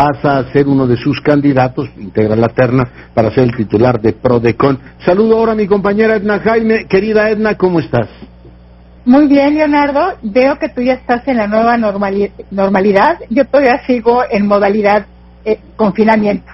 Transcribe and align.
pasa 0.00 0.38
a 0.38 0.52
ser 0.52 0.66
uno 0.66 0.86
de 0.86 0.96
sus 0.96 1.20
candidatos, 1.20 1.90
integra 1.98 2.34
la 2.34 2.48
terna 2.48 2.88
para 3.12 3.30
ser 3.32 3.44
el 3.44 3.54
titular 3.54 4.00
de 4.00 4.14
Prodecon. 4.14 4.78
Saludo 5.04 5.36
ahora 5.36 5.52
a 5.52 5.54
mi 5.54 5.66
compañera 5.66 6.16
Edna 6.16 6.38
Jaime. 6.40 6.86
Querida 6.86 7.28
Edna, 7.28 7.54
¿cómo 7.56 7.80
estás? 7.80 8.08
Muy 9.04 9.26
bien, 9.26 9.56
Leonardo. 9.56 10.14
Veo 10.22 10.58
que 10.58 10.70
tú 10.70 10.80
ya 10.80 10.94
estás 10.94 11.28
en 11.28 11.36
la 11.36 11.46
nueva 11.46 11.76
normalidad. 11.76 13.18
Yo 13.28 13.44
todavía 13.44 13.82
sigo 13.86 14.22
en 14.30 14.46
modalidad 14.46 15.04
eh, 15.44 15.58
confinamiento. 15.76 16.50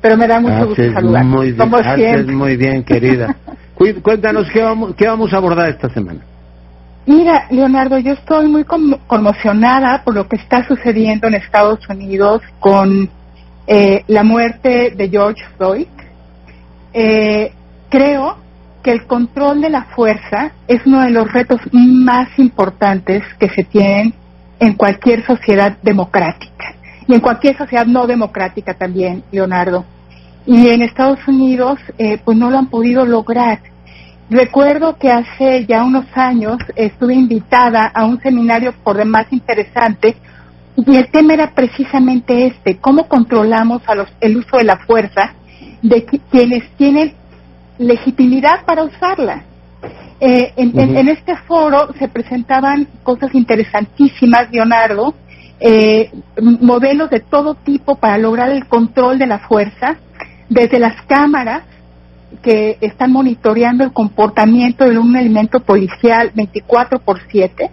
Pero 0.00 0.16
me 0.16 0.28
da 0.28 0.38
mucho 0.38 0.68
gusto 0.68 0.92
saludar. 0.92 1.24
Muy 1.24 1.52
bien, 1.96 2.36
muy 2.36 2.56
bien, 2.56 2.84
querida. 2.84 3.34
Cuéntanos 4.02 4.48
¿qué 4.52 4.62
vamos, 4.62 4.94
qué 4.94 5.08
vamos 5.08 5.32
a 5.32 5.38
abordar 5.38 5.70
esta 5.70 5.88
semana. 5.88 6.20
Mira, 7.06 7.46
Leonardo, 7.50 7.98
yo 7.98 8.14
estoy 8.14 8.48
muy 8.48 8.64
conmocionada 8.64 10.02
por 10.02 10.14
lo 10.14 10.28
que 10.28 10.34
está 10.34 10.66
sucediendo 10.66 11.28
en 11.28 11.34
Estados 11.34 11.88
Unidos 11.88 12.42
con 12.58 13.08
eh, 13.68 14.02
la 14.08 14.24
muerte 14.24 14.90
de 14.90 15.08
George 15.08 15.40
Floyd. 15.56 15.86
Eh, 16.92 17.52
creo 17.88 18.38
que 18.82 18.90
el 18.90 19.06
control 19.06 19.60
de 19.60 19.70
la 19.70 19.84
fuerza 19.84 20.50
es 20.66 20.84
uno 20.84 21.02
de 21.02 21.10
los 21.10 21.32
retos 21.32 21.60
más 21.72 22.28
importantes 22.38 23.22
que 23.38 23.50
se 23.50 23.62
tienen 23.62 24.12
en 24.58 24.72
cualquier 24.74 25.24
sociedad 25.24 25.76
democrática 25.82 26.74
y 27.06 27.14
en 27.14 27.20
cualquier 27.20 27.56
sociedad 27.56 27.86
no 27.86 28.08
democrática 28.08 28.74
también, 28.74 29.22
Leonardo. 29.30 29.84
Y 30.44 30.68
en 30.68 30.82
Estados 30.82 31.20
Unidos, 31.28 31.78
eh, 31.98 32.18
pues 32.24 32.36
no 32.36 32.50
lo 32.50 32.58
han 32.58 32.68
podido 32.68 33.04
lograr. 33.04 33.60
Recuerdo 34.28 34.96
que 34.96 35.10
hace 35.10 35.66
ya 35.66 35.84
unos 35.84 36.06
años 36.14 36.58
estuve 36.74 37.14
invitada 37.14 37.90
a 37.94 38.04
un 38.04 38.20
seminario 38.20 38.74
por 38.82 38.96
demás 38.96 39.26
interesante 39.30 40.16
y 40.76 40.96
el 40.96 41.08
tema 41.08 41.34
era 41.34 41.52
precisamente 41.52 42.46
este, 42.46 42.76
cómo 42.78 43.06
controlamos 43.06 43.82
a 43.86 43.94
los, 43.94 44.08
el 44.20 44.36
uso 44.36 44.56
de 44.56 44.64
la 44.64 44.78
fuerza 44.78 45.32
de 45.80 46.04
quienes 46.30 46.68
tienen 46.76 47.14
legitimidad 47.78 48.64
para 48.64 48.82
usarla. 48.82 49.44
Eh, 50.18 50.52
en, 50.56 51.08
este 51.08 51.36
foro 51.46 51.94
se 51.98 52.08
presentaban 52.08 52.88
cosas 53.02 53.34
interesantísimas, 53.34 54.50
Leonardo, 54.50 55.14
eh, 55.60 56.10
modelos 56.40 57.10
de 57.10 57.20
todo 57.20 57.54
tipo 57.54 57.96
para 57.96 58.18
lograr 58.18 58.50
el 58.50 58.66
control 58.66 59.18
de 59.18 59.26
la 59.26 59.38
fuerza, 59.40 59.96
desde 60.48 60.78
las 60.78 61.00
cámaras 61.02 61.62
que 62.42 62.78
están 62.80 63.12
monitoreando 63.12 63.84
el 63.84 63.92
comportamiento 63.92 64.84
de 64.84 64.98
un 64.98 65.16
elemento 65.16 65.60
policial 65.60 66.32
24 66.34 66.98
por 66.98 67.20
7, 67.30 67.70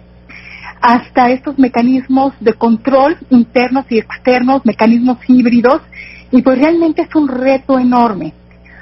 hasta 0.80 1.30
estos 1.30 1.58
mecanismos 1.58 2.34
de 2.40 2.52
control 2.52 3.16
internos 3.30 3.86
y 3.90 3.98
externos, 3.98 4.64
mecanismos 4.64 5.18
híbridos, 5.26 5.80
y 6.30 6.42
pues 6.42 6.58
realmente 6.58 7.02
es 7.02 7.14
un 7.14 7.28
reto 7.28 7.78
enorme. 7.78 8.32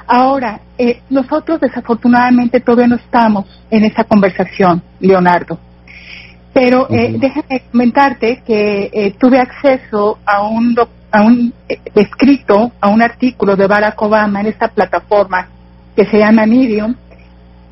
Ahora, 0.06 0.61
eh, 0.79 1.01
nosotros 1.11 1.61
desafortunadamente 1.61 2.61
todavía 2.61 2.89
no 2.89 2.97
estamos 2.97 3.47
en 3.70 3.84
esa 3.84 4.05
conversación, 4.05 4.83
Leonardo. 5.01 5.59
Pero 6.53 6.86
eh, 6.91 7.14
déjame 7.19 7.62
comentarte 7.70 8.42
que 8.45 8.91
eh, 8.92 9.14
tuve 9.19 9.39
acceso 9.39 10.19
a 10.27 10.47
un, 10.47 10.77
a 11.11 11.23
un 11.23 11.55
escrito, 11.95 12.73
a 12.81 12.89
un 12.89 13.01
artículo 13.01 13.57
de 13.57 13.67
Barack 13.67 14.01
Obama 14.03 14.41
en 14.41 14.47
esta 14.48 14.69
plataforma 14.69 15.48
que 15.97 16.07
se 16.07 16.19
llama 16.19 16.47
Medium, 16.47 16.95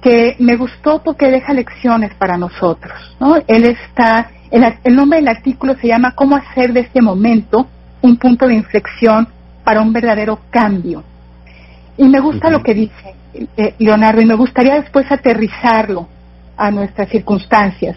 que 0.00 0.36
me 0.38 0.56
gustó 0.56 1.02
porque 1.02 1.30
deja 1.30 1.52
lecciones 1.52 2.14
para 2.14 2.36
nosotros. 2.36 3.16
¿no? 3.20 3.36
Él 3.46 3.64
está, 3.64 4.30
el, 4.50 4.96
nombre 4.96 5.18
del 5.18 5.28
artículo 5.28 5.74
se 5.80 5.88
llama 5.88 6.14
Cómo 6.14 6.36
hacer 6.36 6.72
de 6.72 6.80
este 6.80 7.02
momento 7.02 7.66
un 8.02 8.16
punto 8.16 8.46
de 8.46 8.54
inflexión 8.54 9.28
para 9.64 9.80
un 9.82 9.92
verdadero 9.92 10.41
cambio. 10.50 11.04
Y 11.96 12.08
me 12.08 12.20
gusta 12.20 12.50
lo 12.50 12.62
que 12.62 12.74
dice 12.74 13.14
eh, 13.56 13.74
Leonardo 13.78 14.22
y 14.22 14.26
me 14.26 14.34
gustaría 14.34 14.80
después 14.80 15.10
aterrizarlo 15.10 16.08
a 16.56 16.70
nuestras 16.70 17.08
circunstancias. 17.10 17.97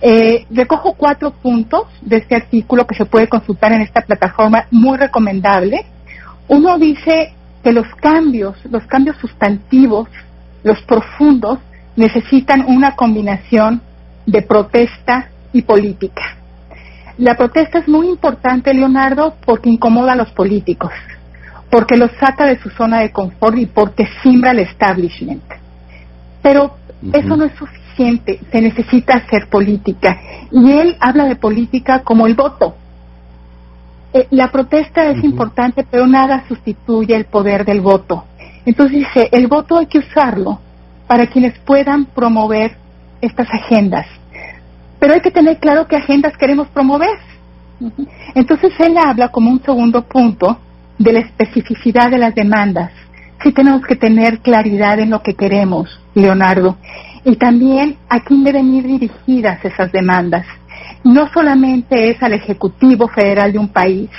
Eh, 0.00 0.44
recojo 0.50 0.94
cuatro 0.94 1.30
puntos 1.30 1.84
de 2.02 2.16
este 2.16 2.36
artículo 2.36 2.86
que 2.86 2.96
se 2.96 3.06
puede 3.06 3.28
consultar 3.28 3.72
en 3.72 3.80
esta 3.80 4.02
plataforma, 4.02 4.66
muy 4.70 4.98
recomendable. 4.98 5.86
Uno 6.48 6.78
dice 6.78 7.32
que 7.64 7.72
los 7.72 7.86
cambios, 7.96 8.54
los 8.70 8.84
cambios 8.86 9.16
sustantivos, 9.16 10.08
los 10.62 10.80
profundos, 10.82 11.58
necesitan 11.96 12.66
una 12.66 12.94
combinación 12.94 13.80
de 14.26 14.42
protesta 14.42 15.30
y 15.52 15.62
política. 15.62 16.22
La 17.16 17.36
protesta 17.36 17.78
es 17.78 17.88
muy 17.88 18.08
importante, 18.08 18.74
Leonardo, 18.74 19.36
porque 19.46 19.70
incomoda 19.70 20.12
a 20.12 20.16
los 20.16 20.30
políticos, 20.32 20.92
porque 21.70 21.96
los 21.96 22.10
saca 22.20 22.44
de 22.44 22.58
su 22.58 22.68
zona 22.70 23.00
de 23.00 23.12
confort 23.12 23.56
y 23.56 23.66
porque 23.66 24.06
simbra 24.22 24.50
el 24.50 24.58
establishment. 24.58 25.44
Pero 26.42 26.76
eso 27.12 27.36
no 27.36 27.44
es 27.44 27.52
suficiente, 27.54 28.40
se 28.50 28.60
necesita 28.60 29.14
hacer 29.14 29.48
política. 29.48 30.20
Y 30.50 30.72
él 30.72 30.96
habla 31.00 31.24
de 31.24 31.36
política 31.36 32.02
como 32.02 32.26
el 32.26 32.34
voto. 32.34 32.76
Eh, 34.16 34.28
la 34.30 34.52
protesta 34.52 35.10
es 35.10 35.24
importante, 35.24 35.84
pero 35.90 36.06
nada 36.06 36.44
sustituye 36.46 37.16
el 37.16 37.24
poder 37.24 37.64
del 37.64 37.80
voto. 37.80 38.24
Entonces 38.64 38.98
dice, 38.98 39.28
el 39.32 39.48
voto 39.48 39.76
hay 39.76 39.86
que 39.86 39.98
usarlo 39.98 40.60
para 41.08 41.26
quienes 41.26 41.58
puedan 41.58 42.04
promover 42.04 42.76
estas 43.20 43.48
agendas. 43.50 44.06
Pero 45.00 45.14
hay 45.14 45.20
que 45.20 45.32
tener 45.32 45.58
claro 45.58 45.88
qué 45.88 45.96
agendas 45.96 46.36
queremos 46.36 46.68
promover. 46.68 47.18
Entonces 48.36 48.72
él 48.78 48.96
habla 48.96 49.30
como 49.30 49.50
un 49.50 49.60
segundo 49.60 50.02
punto 50.02 50.58
de 50.96 51.12
la 51.12 51.18
especificidad 51.18 52.08
de 52.08 52.18
las 52.18 52.36
demandas. 52.36 52.92
Sí 53.42 53.52
tenemos 53.52 53.84
que 53.84 53.96
tener 53.96 54.38
claridad 54.38 55.00
en 55.00 55.10
lo 55.10 55.22
que 55.22 55.34
queremos, 55.34 55.88
Leonardo. 56.14 56.76
Y 57.24 57.34
también 57.34 57.96
a 58.08 58.20
quién 58.20 58.44
deben 58.44 58.72
ir 58.74 58.86
dirigidas 58.86 59.64
esas 59.64 59.90
demandas 59.90 60.46
no 61.04 61.28
solamente 61.32 62.10
es 62.10 62.22
al 62.22 62.32
Ejecutivo 62.32 63.08
Federal 63.08 63.52
de 63.52 63.58
un 63.58 63.68
país, 63.68 64.10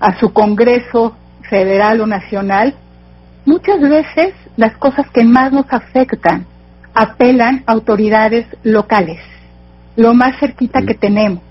a 0.00 0.18
su 0.18 0.32
Congreso 0.32 1.16
Federal 1.48 2.00
o 2.00 2.06
Nacional, 2.06 2.74
muchas 3.44 3.80
veces 3.80 4.34
las 4.56 4.76
cosas 4.76 5.08
que 5.10 5.24
más 5.24 5.52
nos 5.52 5.66
afectan 5.72 6.44
apelan 6.92 7.62
a 7.66 7.72
autoridades 7.72 8.46
locales, 8.64 9.20
lo 9.94 10.14
más 10.14 10.38
cerquita 10.40 10.82
que 10.82 10.94
tenemos. 10.94 11.42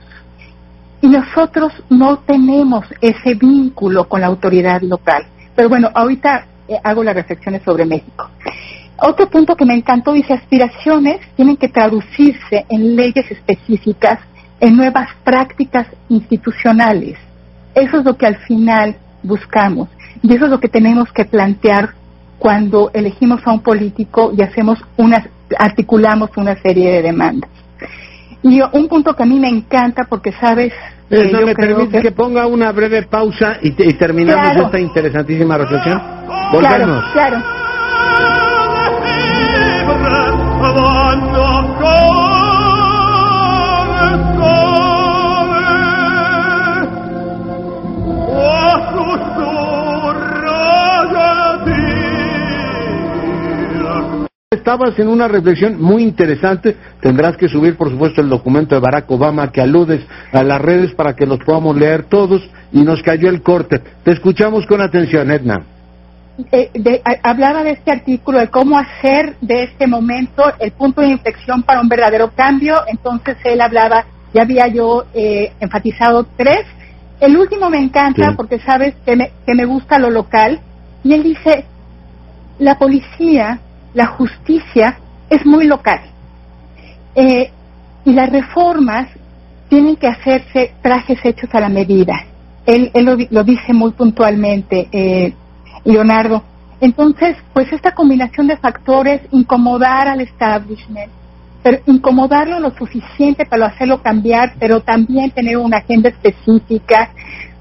Y 1.01 1.07
nosotros 1.07 1.71
no 1.89 2.19
tenemos 2.19 2.85
ese 2.99 3.35
vínculo 3.35 4.09
con 4.09 4.21
la 4.21 4.27
autoridad 4.27 4.81
local. 4.81 5.25
Pero 5.55 5.69
bueno, 5.69 5.89
ahorita 5.93 6.47
eh, 6.67 6.79
hago 6.83 7.03
las 7.03 7.15
reflexiones 7.15 7.61
sobre 7.63 7.85
México. 7.85 8.29
Otro 8.97 9.29
punto 9.29 9.55
que 9.55 9.65
me 9.65 9.75
encantó 9.75 10.13
dice, 10.13 10.33
aspiraciones 10.33 11.19
tienen 11.35 11.57
que 11.57 11.69
traducirse 11.69 12.65
en 12.69 12.95
leyes 12.95 13.29
específicas 13.29 14.19
en 14.59 14.75
nuevas 14.75 15.09
prácticas 15.23 15.87
institucionales. 16.09 17.17
Eso 17.73 17.99
es 17.99 18.05
lo 18.05 18.15
que 18.15 18.25
al 18.25 18.37
final 18.37 18.95
buscamos 19.23 19.89
y 20.21 20.33
eso 20.33 20.45
es 20.45 20.51
lo 20.51 20.59
que 20.59 20.69
tenemos 20.69 21.11
que 21.11 21.25
plantear 21.25 21.89
cuando 22.39 22.91
elegimos 22.93 23.41
a 23.45 23.51
un 23.51 23.61
político 23.61 24.31
y 24.35 24.41
hacemos 24.41 24.79
una, 24.97 25.25
articulamos 25.57 26.29
una 26.37 26.55
serie 26.61 26.91
de 26.91 27.01
demandas. 27.01 27.49
Y 28.43 28.61
un 28.61 28.87
punto 28.87 29.15
que 29.15 29.23
a 29.23 29.25
mí 29.25 29.39
me 29.39 29.49
encanta 29.49 30.03
porque 30.07 30.31
sabes 30.33 30.73
eh, 31.09 31.29
¿No 31.31 31.41
me 31.41 31.53
permite 31.53 32.01
que... 32.01 32.11
ponga 32.11 32.47
una 32.47 32.71
breve 32.71 33.03
pausa 33.03 33.57
y, 33.61 33.71
terminamos 33.93 34.55
esta 34.57 34.79
interesantísima 34.79 35.57
reflexión? 35.57 36.01
Volvemos. 36.51 37.03
claro. 37.13 37.43
Estabas 54.65 54.97
en 54.97 55.07
una 55.07 55.27
reflexión 55.27 55.79
muy 55.79 56.01
interesante. 56.01 56.75
Tendrás 56.99 57.37
que 57.37 57.47
subir, 57.47 57.77
por 57.77 57.91
supuesto, 57.91 58.21
el 58.21 58.29
documento 58.29 58.73
de 58.73 58.81
Barack 58.81 59.11
Obama 59.11 59.51
que 59.51 59.61
aludes 59.61 60.03
a 60.33 60.41
las 60.41 60.59
redes 60.59 60.91
para 60.95 61.15
que 61.15 61.27
los 61.27 61.37
podamos 61.37 61.77
leer 61.77 62.05
todos. 62.05 62.41
Y 62.71 62.81
nos 62.81 63.03
cayó 63.03 63.29
el 63.29 63.43
corte. 63.43 63.79
Te 64.03 64.11
escuchamos 64.11 64.65
con 64.65 64.81
atención, 64.81 65.29
Edna. 65.29 65.63
Eh, 66.51 66.71
hablaba 67.21 67.63
de 67.63 67.73
este 67.73 67.91
artículo, 67.91 68.39
de 68.39 68.47
cómo 68.47 68.79
hacer 68.79 69.35
de 69.39 69.65
este 69.65 69.85
momento 69.85 70.43
el 70.59 70.71
punto 70.71 71.01
de 71.01 71.09
inflexión 71.09 71.61
para 71.61 71.79
un 71.79 71.87
verdadero 71.87 72.31
cambio. 72.35 72.81
Entonces 72.87 73.37
él 73.43 73.61
hablaba, 73.61 74.03
ya 74.33 74.41
había 74.41 74.67
yo 74.67 75.05
eh, 75.13 75.53
enfatizado 75.59 76.25
tres. 76.35 76.65
El 77.19 77.37
último 77.37 77.69
me 77.69 77.77
encanta 77.77 78.33
porque 78.35 78.57
sabes 78.57 78.95
que 79.05 79.15
me, 79.15 79.31
que 79.45 79.53
me 79.53 79.65
gusta 79.65 79.99
lo 79.99 80.09
local. 80.09 80.59
Y 81.03 81.13
él 81.13 81.21
dice, 81.21 81.65
la 82.57 82.79
policía 82.79 83.59
la 83.95 84.05
justicia 84.07 84.99
es 85.29 85.43
muy 85.45 85.65
local. 85.65 86.01
Eh, 87.15 87.49
y 88.03 88.13
las 88.13 88.29
reformas 88.29 89.07
tienen 89.69 89.95
que 89.95 90.07
hacerse 90.07 90.73
trajes 90.83 91.17
hechos 91.23 91.49
a 91.53 91.61
la 91.61 91.69
medida. 91.69 92.23
él, 92.67 92.91
lo, 93.31 93.43
dice 93.43 93.73
muy 93.73 93.91
puntualmente, 93.91 94.87
eh, 94.91 95.33
Leonardo. 95.85 96.43
Entonces, 96.81 97.37
pues 97.53 97.71
esta 97.71 97.91
combinación 97.91 98.47
de 98.47 98.57
factores, 98.57 99.21
incomodar 99.31 100.07
al 100.07 100.21
establishment, 100.21 101.11
pero 101.63 101.79
incomodarlo 101.85 102.59
lo 102.59 102.71
suficiente 102.71 103.45
para 103.45 103.67
hacerlo 103.67 104.01
cambiar, 104.01 104.55
pero 104.59 104.81
también 104.81 105.31
tener 105.31 105.57
una 105.57 105.77
agenda 105.77 106.09
específica, 106.09 107.09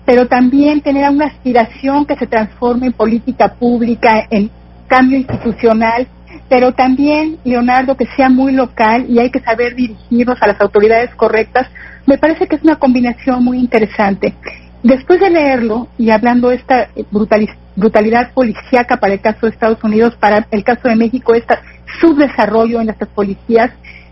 pero 0.05 0.27
también 0.27 0.81
tener 0.81 1.09
una 1.09 1.27
aspiración 1.27 2.05
que 2.05 2.17
se 2.17 2.27
transforme 2.27 2.87
en 2.87 2.93
política 2.93 3.55
pública, 3.55 4.27
en 4.31 4.51
cambio 4.89 5.19
institucional, 5.19 6.07
pero 6.49 6.73
también, 6.73 7.39
Leonardo, 7.45 7.97
que 7.97 8.07
sea 8.17 8.29
muy 8.29 8.53
local 8.53 9.07
y 9.09 9.19
hay 9.19 9.31
que 9.31 9.41
saber 9.41 9.75
dirigirnos 9.75 10.41
a 10.43 10.47
las 10.47 10.61
autoridades 10.61 11.15
correctas, 11.15 11.69
me 12.07 12.19
parece 12.19 12.47
que 12.47 12.57
es 12.57 12.63
una 12.63 12.77
combinación 12.77 13.43
muy 13.43 13.59
interesante. 13.59 14.35
Después 14.83 15.19
de 15.19 15.31
leerlo 15.31 15.89
y 15.97 16.11
hablando 16.11 16.51
de 16.51 16.57
esta 16.57 16.89
brutalidad 17.11 18.33
policíaca 18.33 18.99
para 18.99 19.15
el 19.15 19.21
caso 19.21 19.47
de 19.47 19.53
Estados 19.53 19.83
Unidos, 19.83 20.15
para 20.21 20.47
el 20.51 20.63
caso 20.63 20.89
de 20.89 20.97
México, 20.97 21.35
este 21.35 21.55
subdesarrollo 22.01 22.81
en 22.81 22.87
nuestras 22.87 23.09
policías, 23.11 23.71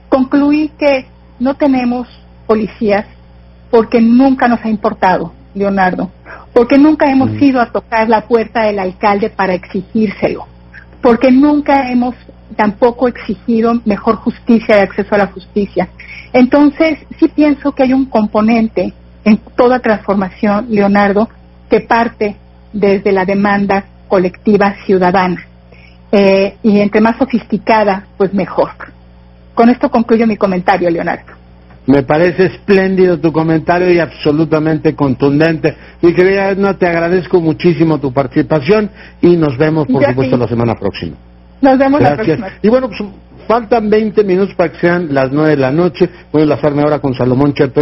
concluí 0.08 0.70
que 0.79 1.06
no 1.38 1.55
tenemos 1.55 2.08
policías 2.46 3.05
porque 3.70 4.00
nunca 4.00 4.49
nos 4.49 4.64
ha 4.64 4.69
importado, 4.69 5.32
Leonardo, 5.55 6.11
porque 6.52 6.79
nunca 6.79 7.11
hemos 7.11 7.31
mm. 7.31 7.43
ido 7.43 7.61
a 7.61 7.70
tocar 7.70 8.08
la 8.08 8.23
puerta 8.23 8.64
del 8.64 8.79
alcalde 8.79 9.31
para 9.31 9.55
exigírselo, 9.55 10.46
porque 11.02 11.31
nunca 11.31 11.90
hemos 11.90 12.14
tampoco 12.56 13.08
exigido 13.08 13.75
mejor 13.84 14.16
justicia 14.16 14.78
y 14.78 14.81
acceso 14.81 15.14
a 15.14 15.19
la 15.19 15.26
justicia. 15.26 15.88
Entonces, 16.32 16.99
sí 17.19 17.28
pienso 17.28 17.72
que 17.72 17.82
hay 17.82 17.93
un 17.93 18.06
componente 18.06 18.93
en 19.25 19.38
toda 19.56 19.81
transformación, 19.81 20.66
Leonardo, 20.70 21.28
que 21.69 21.81
parte 21.81 22.37
desde 22.72 23.12
la 23.12 23.25
demanda 23.25 23.84
colectiva 24.08 24.75
ciudadana. 24.87 25.46
Eh, 26.10 26.56
y 26.62 26.81
entre 26.81 27.00
más 27.00 27.16
sofisticada, 27.16 28.06
pues 28.16 28.32
mejor. 28.34 28.70
Con 29.55 29.70
esto 29.70 29.90
concluyo 29.90 30.26
mi 30.26 30.37
comentario, 30.37 30.90
Leonardo. 30.90 31.41
Me 31.87 32.02
parece 32.05 32.46
espléndido 32.46 33.19
tu 33.19 33.32
comentario 33.32 33.93
y 33.93 33.99
absolutamente 33.99 34.94
contundente. 34.94 35.76
Mi 36.00 36.14
querida 36.14 36.50
Edna, 36.50 36.79
te 36.79 36.87
agradezco 36.87 37.40
muchísimo 37.40 37.99
tu 37.99 38.12
participación 38.12 38.90
y 39.20 39.37
nos 39.37 39.58
vemos, 39.58 39.87
por 39.88 40.05
supuesto, 40.05 40.37
la 40.37 40.46
semana 40.46 40.75
próxima. 40.75 41.17
Nos 41.61 41.79
vemos 41.79 42.00
la 42.00 42.14
próxima. 42.14 42.49
Y 42.62 42.69
bueno, 42.69 42.88
pues 42.88 43.02
faltan 43.49 43.90
20 43.90 44.25
minutos 44.25 44.55
para 44.55 44.73
que 44.73 44.79
sean 44.79 45.12
las 45.12 45.32
9 45.32 45.50
de 45.50 45.56
la 45.56 45.73
noche. 45.73 46.08
Voy 46.32 46.43
a 46.43 46.44
enlazarme 46.44 46.82
ahora 46.82 47.00
con 47.00 47.14
Salomón 47.14 47.52
Chepe. 47.52 47.81